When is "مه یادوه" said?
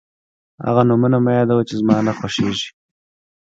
1.25-1.63